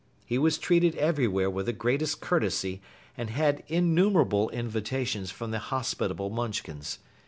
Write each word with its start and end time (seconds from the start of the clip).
He 0.25 0.39
was 0.39 0.57
treated 0.57 0.95
everywhere 0.95 1.47
with 1.47 1.67
the 1.67 1.73
greatest 1.73 2.21
courtesy 2.21 2.81
and 3.15 3.29
had 3.29 3.61
innumerable 3.67 4.49
invitations 4.49 5.29
from 5.29 5.51
the 5.51 5.59
hospitable 5.59 6.31
Munchkins. 6.31 6.97